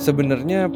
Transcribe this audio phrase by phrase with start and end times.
[0.00, 0.72] sebenarnya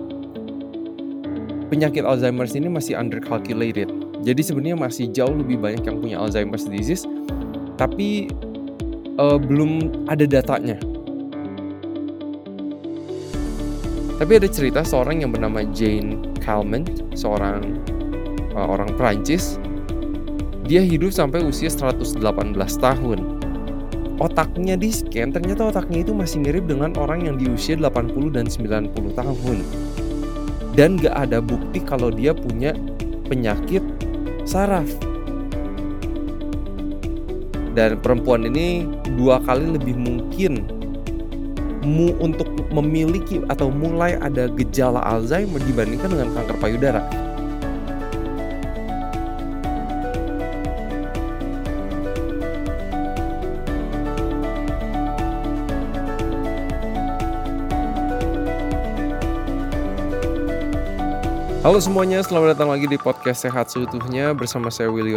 [1.72, 3.88] penyakit Alzheimer ini masih undercalculated.
[4.20, 7.08] Jadi sebenarnya masih jauh lebih banyak yang punya Alzheimer's disease,
[7.80, 8.28] tapi
[9.16, 10.76] uh, belum ada datanya.
[14.14, 17.82] Tapi ada cerita seorang yang bernama Jane Calment, seorang
[18.54, 19.58] uh, orang Prancis.
[20.64, 22.22] Dia hidup sampai usia 118
[22.80, 23.18] tahun.
[24.22, 28.46] Otaknya di scan, ternyata otaknya itu masih mirip dengan orang yang di usia 80 dan
[28.46, 29.58] 90 tahun
[30.74, 32.74] dan gak ada bukti kalau dia punya
[33.30, 33.80] penyakit
[34.42, 34.86] saraf.
[37.74, 38.86] Dan perempuan ini
[39.18, 40.62] dua kali lebih mungkin
[41.82, 47.02] mu untuk memiliki atau mulai ada gejala Alzheimer dibandingkan dengan kanker payudara.
[61.64, 65.08] Halo semuanya, selamat datang lagi di podcast Sehat Seutuhnya bersama saya Will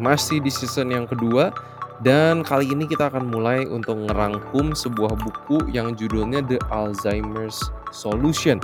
[0.00, 1.52] Masih di season yang kedua
[2.00, 7.60] Dan kali ini kita akan mulai untuk ngerangkum sebuah buku yang judulnya The Alzheimer's
[7.92, 8.56] Solution.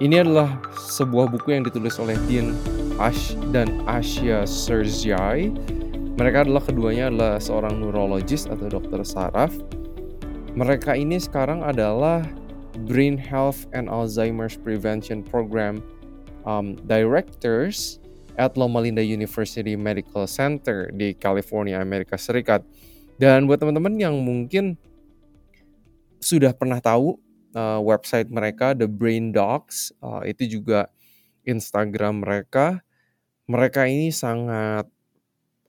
[0.00, 2.56] Ini adalah sebuah buku yang ditulis oleh Dean
[2.96, 5.52] Ash dan Asia Sergiai
[6.16, 9.52] Mereka adalah keduanya adalah seorang neurologis atau dokter saraf.
[10.56, 12.24] Mereka ini sekarang adalah
[12.88, 15.80] Brain Health and Alzheimer's Prevention Program
[16.44, 18.00] um, Directors
[18.40, 22.64] at Loma Linda University Medical Center di California, Amerika Serikat.
[23.20, 24.80] Dan buat teman-teman yang mungkin
[26.18, 27.18] sudah pernah tahu
[27.54, 30.88] uh, website mereka The Brain Docs, uh, itu juga
[31.44, 32.80] Instagram mereka.
[33.50, 34.88] Mereka ini sangat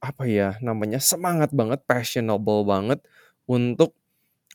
[0.03, 2.99] apa ya namanya semangat banget, passionable banget
[3.47, 3.95] untuk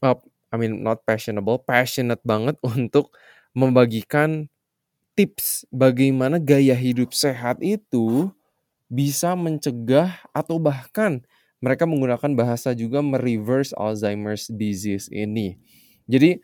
[0.05, 0.17] uh,
[0.49, 3.13] I mean not fashionable, passionate banget untuk
[3.53, 4.49] membagikan
[5.19, 8.31] tips bagaimana gaya hidup sehat itu
[8.89, 11.21] bisa mencegah atau bahkan
[11.59, 15.59] mereka menggunakan bahasa juga mereverse Alzheimer's disease ini.
[16.06, 16.39] Jadi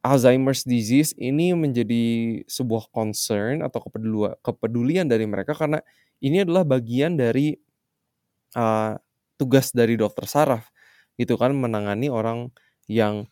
[0.00, 2.04] Alzheimer's disease ini menjadi
[2.48, 3.84] sebuah concern atau
[4.40, 5.84] kepedulian dari mereka karena
[6.24, 7.52] ini adalah bagian dari
[8.56, 8.96] uh,
[9.36, 10.72] tugas dari dokter saraf
[11.20, 12.48] gitu kan menangani orang
[12.88, 13.28] yang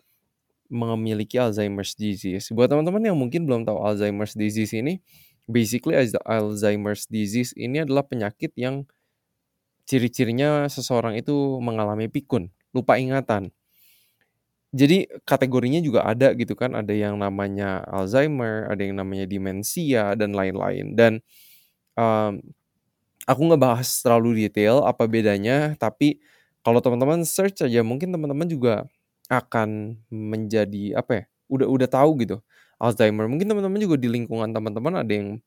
[0.69, 2.51] memiliki Alzheimer's disease.
[2.53, 5.01] Buat teman-teman yang mungkin belum tahu Alzheimer's disease ini,
[5.45, 5.95] basically
[6.25, 8.89] Alzheimer's disease ini adalah penyakit yang
[9.85, 13.53] ciri-cirinya seseorang itu mengalami pikun, lupa ingatan.
[14.75, 20.35] Jadi kategorinya juga ada gitu kan, ada yang namanya Alzheimer, ada yang namanya demensia dan
[20.35, 20.99] lain-lain.
[20.99, 21.23] Dan
[21.95, 22.43] um,
[23.29, 26.19] aku nggak bahas terlalu detail apa bedanya, tapi
[26.65, 28.89] kalau teman-teman search aja mungkin teman-teman juga
[29.33, 32.37] akan menjadi apa ya, udah udah tahu gitu
[32.81, 33.27] Alzheimer.
[33.31, 35.41] Mungkin teman-teman juga di lingkungan teman-teman ada yang,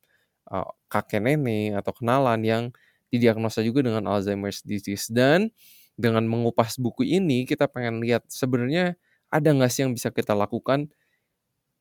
[0.50, 2.64] uh, kakek nenek atau kenalan yang
[3.12, 5.52] didiagnosa juga dengan Alzheimer's disease dan
[5.98, 9.00] dengan mengupas buku ini kita pengen lihat sebenarnya
[9.34, 10.88] ada nggak sih yang bisa kita lakukan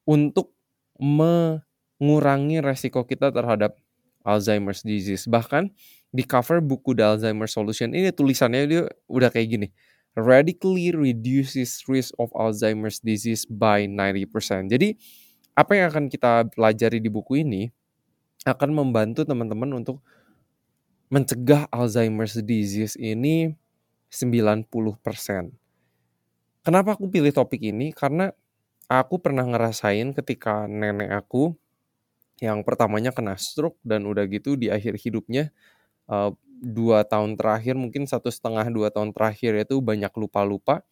[0.07, 0.55] untuk
[0.97, 3.77] mengurangi resiko kita terhadap
[4.27, 5.28] Alzheimer's disease.
[5.28, 5.71] Bahkan
[6.11, 9.69] di cover buku The Alzheimer Solution ini tulisannya dia udah kayak gini
[10.16, 14.72] radically reduces risk of Alzheimer's disease by 90%.
[14.72, 14.97] Jadi,
[15.53, 17.69] apa yang akan kita pelajari di buku ini
[18.49, 20.00] akan membantu teman-teman untuk
[21.12, 23.54] mencegah Alzheimer's disease ini
[24.09, 24.66] 90%.
[26.65, 27.94] Kenapa aku pilih topik ini?
[27.94, 28.33] Karena
[28.91, 31.54] aku pernah ngerasain ketika nenek aku
[32.43, 35.54] yang pertamanya kena stroke dan udah gitu di akhir hidupnya
[36.10, 40.83] uh, dua tahun terakhir mungkin satu setengah dua tahun terakhir itu banyak lupa-lupa.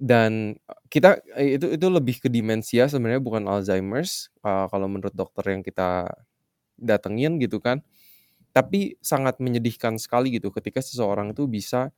[0.00, 0.56] Dan
[0.88, 6.08] kita itu itu lebih ke demensia sebenarnya bukan Alzheimer's uh, kalau menurut dokter yang kita
[6.80, 7.84] datengin gitu kan.
[8.56, 11.92] Tapi sangat menyedihkan sekali gitu ketika seseorang itu bisa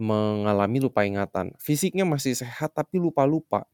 [0.00, 1.54] mengalami lupa ingatan.
[1.60, 3.66] Fisiknya masih sehat tapi lupa-lupa.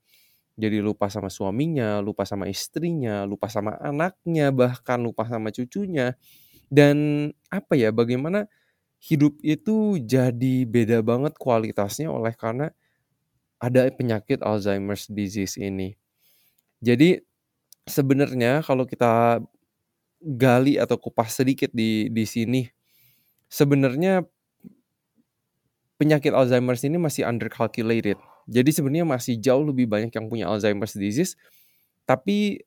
[0.61, 6.15] Jadi lupa sama suaminya lupa sama istrinya lupa sama anaknya bahkan lupa sama cucunya
[6.71, 8.47] dan apa ya, bagaimana
[9.03, 12.71] hidup itu jadi beda banget kualitasnya oleh karena
[13.61, 15.97] ada penyakit Alzheimer's disease ini.
[16.81, 17.21] Jadi
[17.85, 19.43] sebenarnya kalau kita
[20.21, 22.65] gali atau kupas sedikit di di sini,
[23.49, 24.25] sebenarnya
[26.01, 28.17] penyakit Alzheimer's ini masih undercalculated.
[28.49, 31.37] Jadi sebenarnya masih jauh lebih banyak yang punya Alzheimer's disease,
[32.09, 32.65] tapi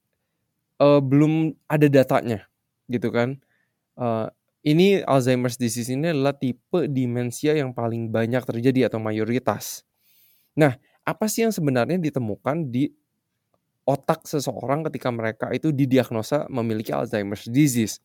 [0.77, 2.45] uh, belum ada datanya,
[2.88, 3.41] gitu kan?
[3.93, 4.27] Uh,
[4.63, 9.83] ini Alzheimer's disease ini adalah tipe demensia yang paling banyak terjadi atau mayoritas.
[10.55, 12.87] Nah, apa sih yang sebenarnya ditemukan di
[13.83, 17.99] otak seseorang ketika mereka itu didiagnosa memiliki Alzheimer's disease.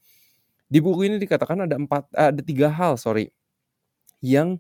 [0.67, 3.31] Di buku ini dikatakan ada empat, eh, ada tiga hal, sorry,
[4.21, 4.59] yang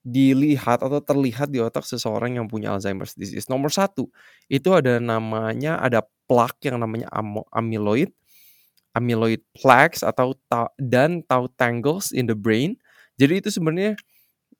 [0.00, 3.50] dilihat atau terlihat di otak seseorang yang punya Alzheimer's disease.
[3.50, 4.08] Nomor satu,
[4.48, 7.10] itu ada namanya, ada plaque yang namanya
[7.52, 8.14] amyloid,
[8.96, 12.74] amyloid plaques atau ta dan tau tangles in the brain.
[13.20, 13.94] Jadi itu sebenarnya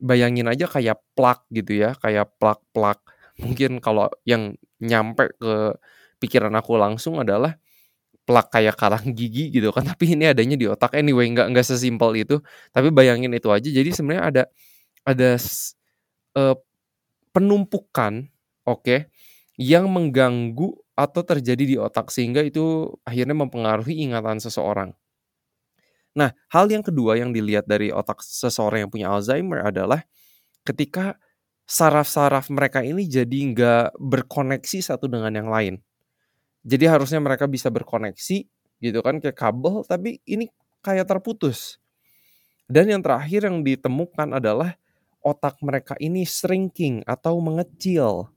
[0.00, 3.00] bayangin aja kayak plaque gitu ya, kayak plak-plak.
[3.40, 5.76] Mungkin kalau yang nyampe ke
[6.20, 7.56] pikiran aku langsung adalah
[8.28, 12.14] plak kayak karang gigi gitu kan, tapi ini adanya di otak anyway, nggak nggak sesimpel
[12.14, 12.38] itu.
[12.70, 14.42] Tapi bayangin itu aja, jadi sebenarnya ada
[15.02, 15.30] ada
[16.38, 16.56] uh,
[17.34, 18.28] penumpukan,
[18.68, 19.00] oke, okay,
[19.58, 24.92] yang mengganggu atau terjadi di otak sehingga itu akhirnya mempengaruhi ingatan seseorang.
[26.14, 30.02] Nah, hal yang kedua yang dilihat dari otak seseorang yang punya Alzheimer adalah
[30.66, 31.14] ketika
[31.70, 35.78] saraf-saraf mereka ini jadi nggak berkoneksi satu dengan yang lain.
[36.66, 38.38] Jadi harusnya mereka bisa berkoneksi
[38.82, 40.50] gitu kan kayak kabel, tapi ini
[40.82, 41.78] kayak terputus.
[42.66, 44.74] Dan yang terakhir yang ditemukan adalah
[45.22, 48.28] otak mereka ini shrinking atau mengecil.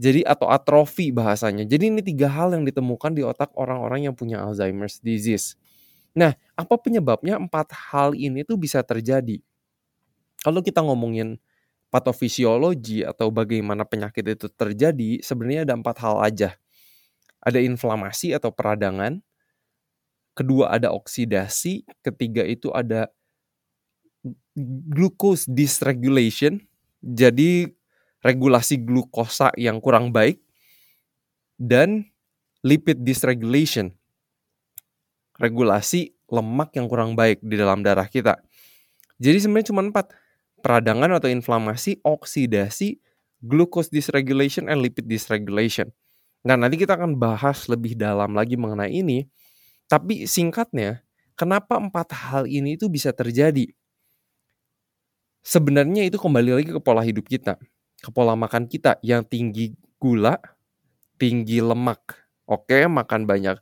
[0.00, 1.68] Jadi atau atrofi bahasanya.
[1.68, 5.60] Jadi ini tiga hal yang ditemukan di otak orang-orang yang punya Alzheimer's disease.
[6.16, 9.44] Nah, apa penyebabnya empat hal ini tuh bisa terjadi?
[10.40, 11.36] Kalau kita ngomongin
[11.92, 16.56] patofisiologi atau bagaimana penyakit itu terjadi, sebenarnya ada empat hal aja.
[17.44, 19.20] Ada inflamasi atau peradangan,
[20.32, 23.12] kedua ada oksidasi, ketiga itu ada
[24.88, 26.60] glucose dysregulation,
[27.00, 27.72] jadi
[28.20, 30.40] regulasi glukosa yang kurang baik,
[31.60, 32.08] dan
[32.64, 33.92] lipid dysregulation,
[35.40, 38.40] regulasi lemak yang kurang baik di dalam darah kita.
[39.20, 40.12] Jadi sebenarnya cuma empat,
[40.64, 43.00] peradangan atau inflamasi, oksidasi,
[43.40, 45.92] glucose dysregulation, and lipid dysregulation.
[46.40, 49.28] Nah nanti kita akan bahas lebih dalam lagi mengenai ini,
[49.88, 51.04] tapi singkatnya,
[51.36, 53.68] kenapa empat hal ini itu bisa terjadi?
[55.44, 57.56] Sebenarnya itu kembali lagi ke pola hidup kita,
[58.00, 60.40] ke pola makan kita yang tinggi gula,
[61.20, 62.16] tinggi lemak.
[62.50, 63.56] Oke, makan banyak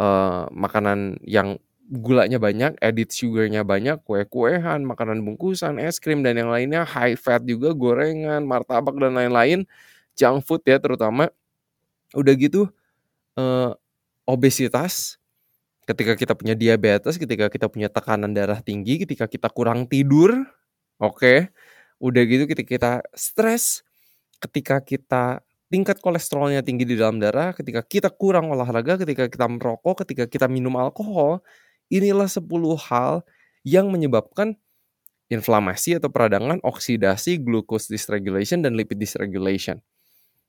[0.00, 6.50] uh, makanan yang gulanya banyak, edit sugarnya banyak, kue-kuehan, makanan bungkusan, es krim dan yang
[6.50, 9.62] lainnya, high fat juga, gorengan, martabak dan lain-lain,
[10.18, 11.30] junk food ya terutama.
[12.10, 12.66] Udah gitu
[13.38, 13.70] uh,
[14.26, 15.22] obesitas,
[15.86, 20.34] ketika kita punya diabetes, ketika kita punya tekanan darah tinggi, ketika kita kurang tidur,
[20.96, 21.52] Oke.
[21.96, 23.80] Udah gitu ketika kita stres,
[24.40, 25.40] ketika kita
[25.72, 30.46] tingkat kolesterolnya tinggi di dalam darah, ketika kita kurang olahraga, ketika kita merokok, ketika kita
[30.46, 31.42] minum alkohol,
[31.90, 32.46] inilah 10
[32.90, 33.26] hal
[33.66, 34.54] yang menyebabkan
[35.26, 39.82] inflamasi atau peradangan, oksidasi, glucose dysregulation, dan lipid dysregulation.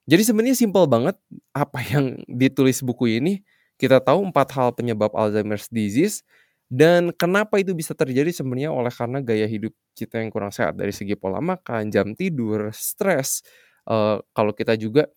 [0.07, 1.17] Jadi sebenarnya simpel banget
[1.51, 3.43] apa yang ditulis buku ini.
[3.77, 6.25] Kita tahu empat hal penyebab Alzheimer's disease
[6.67, 10.91] dan kenapa itu bisa terjadi sebenarnya oleh karena gaya hidup kita yang kurang sehat dari
[10.91, 13.39] segi pola makan, jam tidur, stres.
[13.87, 15.07] Uh, kalau kita juga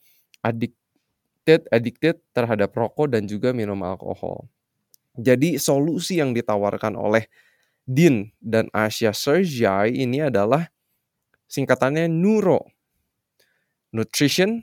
[0.47, 4.47] addicted, addicted terhadap rokok dan juga minum alkohol.
[5.19, 7.27] Jadi solusi yang ditawarkan oleh
[7.83, 10.71] Dean dan Asia Sergey ini adalah
[11.51, 12.71] singkatannya Neuro.
[13.91, 14.63] Nutrition,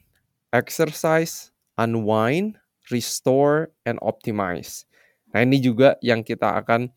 [0.56, 2.56] exercise, unwind,
[2.88, 4.88] restore, and optimize.
[5.32, 6.92] Nah, ini juga yang kita akan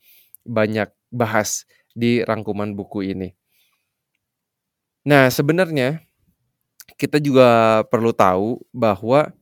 [0.46, 3.34] banyak bahas di rangkuman buku ini.
[5.02, 6.04] Nah, sebenarnya
[7.00, 9.32] kita juga perlu tahu bahwa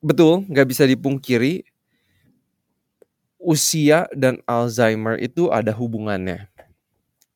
[0.00, 1.66] betul nggak bisa dipungkiri
[3.40, 6.48] usia dan Alzheimer itu ada hubungannya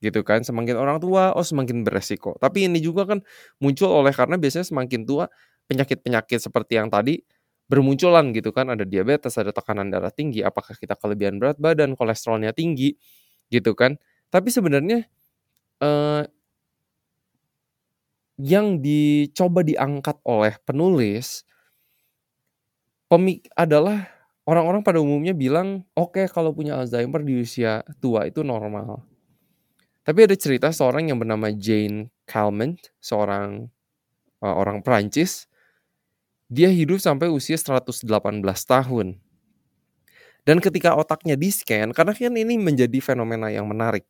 [0.05, 3.25] gitu kan semakin orang tua oh semakin beresiko tapi ini juga kan
[3.57, 5.33] muncul oleh karena biasanya semakin tua
[5.65, 7.25] penyakit-penyakit seperti yang tadi
[7.65, 12.53] bermunculan gitu kan ada diabetes, ada tekanan darah tinggi, apakah kita kelebihan berat badan, kolesterolnya
[12.53, 12.97] tinggi
[13.49, 13.97] gitu kan.
[14.29, 15.07] Tapi sebenarnya
[15.81, 16.23] eh,
[18.41, 21.47] yang dicoba diangkat oleh penulis
[23.07, 24.11] pemik adalah
[24.43, 29.07] orang-orang pada umumnya bilang oke okay, kalau punya Alzheimer di usia tua itu normal.
[30.05, 33.73] Tapi ada cerita seorang yang bernama Jane Calment, seorang
[34.45, 35.49] uh, orang Perancis
[36.55, 38.07] dia hidup sampai usia 118
[38.63, 39.19] tahun.
[40.47, 44.07] Dan ketika otaknya di-scan, karena kan ini menjadi fenomena yang menarik.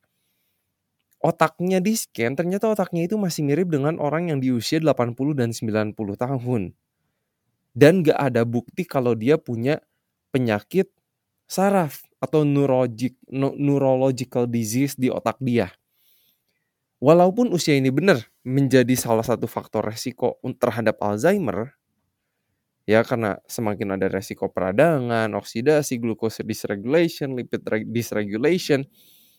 [1.25, 5.97] Otaknya di-scan, ternyata otaknya itu masih mirip dengan orang yang di usia 80 dan 90
[6.21, 6.77] tahun.
[7.73, 9.81] Dan gak ada bukti kalau dia punya
[10.29, 10.93] penyakit
[11.49, 15.73] saraf atau neurologic, neurological disease di otak dia.
[17.01, 21.77] Walaupun usia ini benar menjadi salah satu faktor resiko terhadap Alzheimer,
[22.85, 28.85] Ya karena semakin ada resiko peradangan, oksidasi, glucose dysregulation, lipid dysregulation,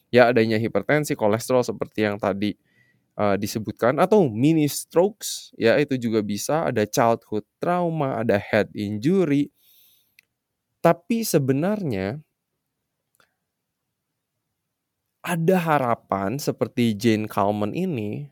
[0.09, 2.57] ya adanya hipertensi, kolesterol seperti yang tadi
[3.21, 9.51] uh, disebutkan atau mini strokes ya itu juga bisa ada childhood trauma, ada head injury.
[10.83, 12.21] Tapi sebenarnya
[15.25, 18.29] ada harapan seperti Jane Kalman ini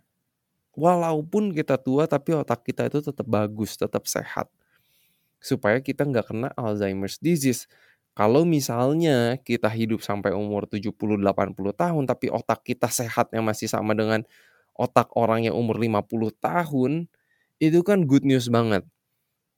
[0.77, 4.49] walaupun kita tua tapi otak kita itu tetap bagus, tetap sehat
[5.43, 7.67] supaya kita nggak kena Alzheimer's disease.
[8.15, 11.19] Kalau misalnya kita hidup sampai umur 70-80
[11.75, 14.23] tahun tapi otak kita sehatnya masih sama dengan
[14.79, 16.91] otak orang yang umur 50 tahun,
[17.59, 18.87] itu kan good news banget.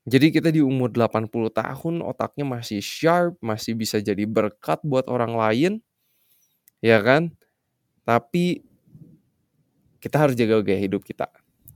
[0.06, 5.34] Jadi kita di umur 80 tahun otaknya masih sharp, masih bisa jadi berkat buat orang
[5.34, 5.74] lain.
[6.82, 7.34] Ya kan?
[8.06, 8.62] Tapi
[9.98, 11.26] kita harus jaga gaya hidup kita.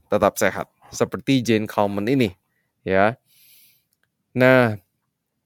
[0.06, 0.70] Tetap sehat.
[0.94, 2.30] Seperti Jane Kalman ini.
[2.86, 3.18] Ya.
[4.30, 4.78] Nah,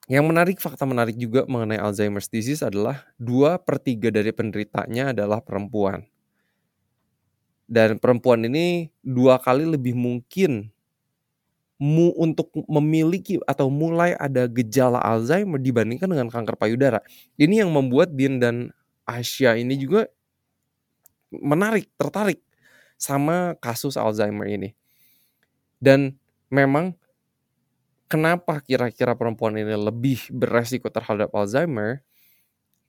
[0.04, 5.40] yang menarik, fakta menarik juga mengenai Alzheimer's disease adalah dua per 3 dari penderitanya adalah
[5.40, 6.04] perempuan.
[7.64, 10.68] Dan perempuan ini dua kali lebih mungkin
[11.80, 17.00] mu untuk memiliki atau mulai ada gejala Alzheimer dibandingkan dengan kanker payudara.
[17.40, 18.70] Ini yang membuat Dean dan
[19.08, 20.06] Asia ini juga
[21.32, 22.44] menarik, tertarik
[23.00, 24.76] sama kasus Alzheimer ini.
[25.82, 26.16] Dan
[26.52, 26.94] memang
[28.06, 32.04] Kenapa kira-kira perempuan ini lebih beresiko terhadap Alzheimer?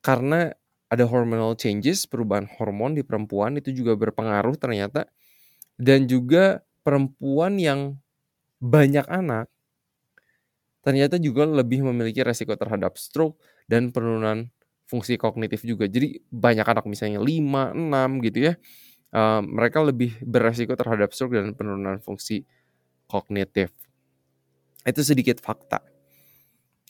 [0.04, 0.52] Karena
[0.92, 5.10] ada hormonal changes, perubahan hormon di perempuan itu juga berpengaruh ternyata.
[5.76, 8.00] Dan juga perempuan yang
[8.64, 9.52] banyak anak
[10.86, 14.54] ternyata juga lebih memiliki resiko terhadap stroke dan penurunan
[14.86, 15.90] fungsi kognitif juga.
[15.90, 18.56] Jadi banyak anak misalnya 5, 6 gitu ya.
[19.10, 22.46] Uh, mereka lebih beresiko terhadap stroke dan penurunan fungsi
[23.10, 23.74] kognitif.
[24.86, 25.82] Itu sedikit fakta.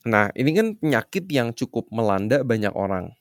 [0.05, 3.15] Nah, ini kan penyakit yang cukup melanda banyak orang.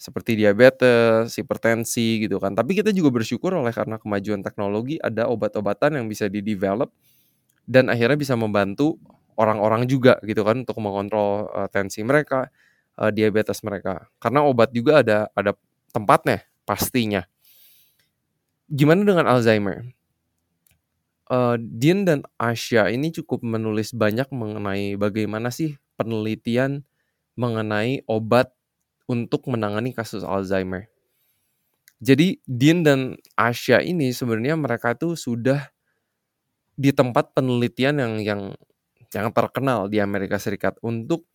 [0.00, 2.54] Seperti diabetes, hipertensi gitu kan.
[2.54, 6.94] Tapi kita juga bersyukur oleh karena kemajuan teknologi ada obat-obatan yang bisa di-develop
[7.66, 8.96] dan akhirnya bisa membantu
[9.36, 12.48] orang-orang juga gitu kan untuk mengontrol uh, tensi mereka,
[12.96, 14.08] uh, diabetes mereka.
[14.22, 15.52] Karena obat juga ada ada
[15.90, 17.26] tempatnya pastinya.
[18.70, 19.82] Gimana dengan Alzheimer?
[21.30, 26.82] Uh, Dean dan Asia ini cukup menulis banyak mengenai bagaimana sih penelitian
[27.38, 28.52] mengenai obat
[29.06, 30.90] untuk menangani kasus Alzheimer.
[32.00, 35.70] Jadi Dean dan Asia ini sebenarnya mereka tuh sudah
[36.74, 38.42] di tempat penelitian yang yang
[39.12, 41.28] yang terkenal di Amerika Serikat untuk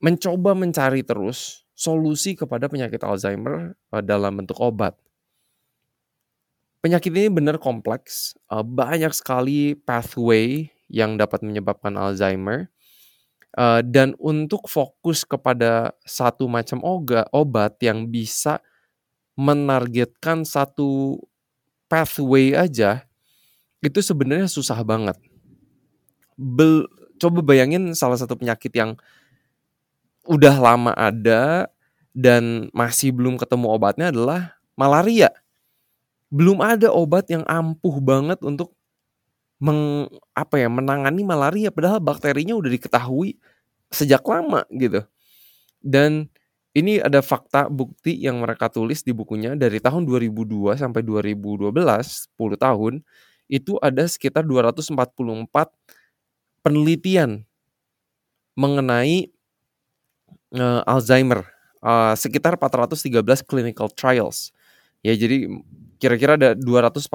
[0.00, 4.96] mencoba mencari terus solusi kepada penyakit Alzheimer uh, dalam bentuk obat.
[6.84, 12.68] Penyakit ini benar kompleks, uh, banyak sekali pathway yang dapat menyebabkan Alzheimer,
[13.56, 18.60] uh, dan untuk fokus kepada satu macam oga obat yang bisa
[19.32, 21.24] menargetkan satu
[21.88, 23.08] pathway aja,
[23.80, 25.16] itu sebenarnya susah banget.
[26.36, 26.84] Bel
[27.16, 29.00] coba bayangin salah satu penyakit yang
[30.28, 31.72] udah lama ada
[32.12, 35.32] dan masih belum ketemu obatnya adalah malaria
[36.34, 38.74] belum ada obat yang ampuh banget untuk
[39.62, 43.38] meng, apa ya menangani malaria padahal bakterinya udah diketahui
[43.94, 45.06] sejak lama gitu.
[45.78, 46.26] Dan
[46.74, 52.58] ini ada fakta bukti yang mereka tulis di bukunya dari tahun 2002 sampai 2012, 10
[52.58, 52.92] tahun,
[53.46, 54.90] itu ada sekitar 244
[56.66, 57.46] penelitian
[58.58, 59.30] mengenai
[60.56, 61.46] uh, Alzheimer,
[61.84, 64.53] uh, sekitar 413 clinical trials.
[65.04, 65.52] Ya jadi
[66.00, 67.12] kira-kira ada 244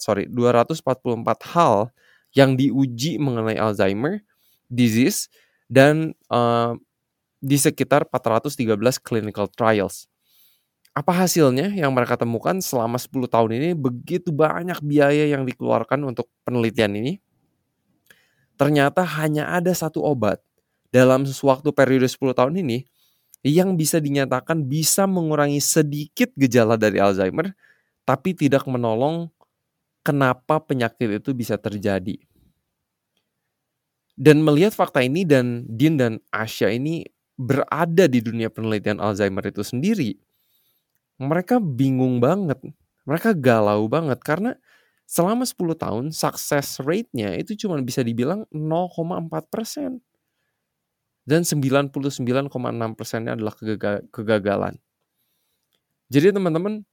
[0.00, 1.92] sorry 244 hal
[2.32, 4.24] yang diuji mengenai Alzheimer
[4.72, 5.28] disease
[5.68, 6.72] dan uh,
[7.38, 10.08] di sekitar 413 clinical trials.
[10.96, 16.32] Apa hasilnya yang mereka temukan selama 10 tahun ini begitu banyak biaya yang dikeluarkan untuk
[16.48, 17.20] penelitian ini?
[18.56, 20.40] Ternyata hanya ada satu obat
[20.88, 22.88] dalam waktu periode 10 tahun ini
[23.44, 27.52] yang bisa dinyatakan bisa mengurangi sedikit gejala dari Alzheimer
[28.06, 29.28] tapi tidak menolong
[30.06, 32.14] kenapa penyakit itu bisa terjadi.
[34.16, 37.04] Dan melihat fakta ini dan Dean dan Asia ini
[37.36, 40.16] berada di dunia penelitian Alzheimer itu sendiri,
[41.20, 42.56] mereka bingung banget.
[43.04, 44.56] Mereka galau banget karena
[45.04, 50.00] selama 10 tahun success rate-nya itu cuma bisa dibilang 0,4 persen.
[51.26, 52.54] Dan 99,6
[52.94, 53.50] persennya adalah
[54.14, 54.78] kegagalan.
[56.06, 56.86] Jadi teman-teman,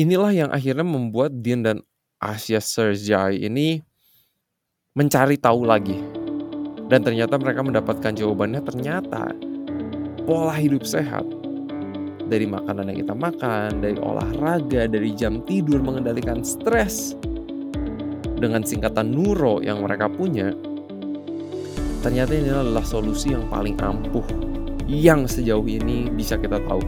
[0.00, 1.84] inilah yang akhirnya membuat Dean dan
[2.16, 3.84] Asia Sergei ini
[4.96, 6.00] mencari tahu lagi.
[6.88, 9.28] Dan ternyata mereka mendapatkan jawabannya ternyata
[10.24, 11.28] pola hidup sehat
[12.32, 17.12] dari makanan yang kita makan, dari olahraga, dari jam tidur, mengendalikan stres
[18.40, 20.52] dengan singkatan Nuro yang mereka punya,
[22.00, 24.24] ternyata ini adalah solusi yang paling ampuh
[24.88, 26.80] yang sejauh ini bisa kita tahu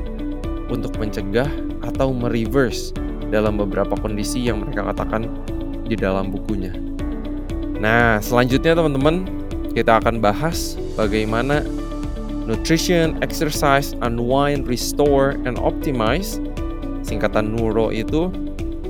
[0.73, 1.51] untuk mencegah
[1.85, 2.97] atau mereverse
[3.29, 5.29] dalam beberapa kondisi yang mereka katakan
[5.85, 6.73] di dalam bukunya.
[7.77, 9.29] Nah, selanjutnya teman-teman,
[9.77, 11.61] kita akan bahas bagaimana
[12.49, 16.41] nutrition, exercise, unwind, restore, and optimize,
[17.05, 18.33] singkatan NURO itu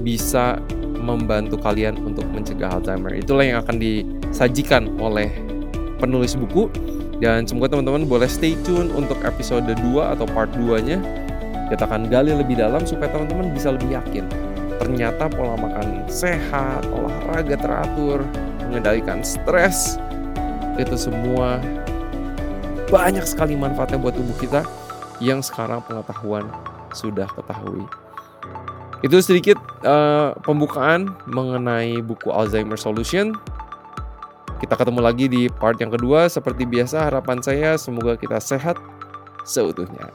[0.00, 0.58] bisa
[1.00, 3.12] membantu kalian untuk mencegah Alzheimer.
[3.16, 5.32] Itulah yang akan disajikan oleh
[6.00, 6.72] penulis buku
[7.20, 9.76] dan semoga teman-teman boleh stay tune untuk episode 2
[10.16, 10.98] atau part 2-nya.
[11.68, 14.24] Kita akan gali lebih dalam supaya teman-teman bisa lebih yakin.
[14.80, 18.24] Ternyata pola makan sehat, olahraga teratur,
[18.66, 20.00] mengendalikan stres,
[20.80, 21.60] itu semua
[22.88, 24.64] banyak sekali manfaatnya buat tubuh kita
[25.22, 26.48] yang sekarang pengetahuan
[26.96, 27.84] sudah ketahui.
[29.00, 33.32] Itu sedikit uh, pembukaan mengenai buku Alzheimer Solution.
[34.60, 36.28] Kita ketemu lagi di part yang kedua.
[36.28, 38.76] Seperti biasa, harapan saya semoga kita sehat
[39.48, 40.12] seutuhnya.